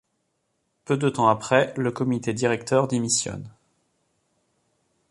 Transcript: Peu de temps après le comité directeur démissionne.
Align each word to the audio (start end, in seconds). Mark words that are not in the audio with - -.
Peu 0.83 0.97
de 0.97 1.09
temps 1.09 1.27
après 1.27 1.75
le 1.77 1.91
comité 1.91 2.33
directeur 2.33 2.87
démissionne. 2.87 3.47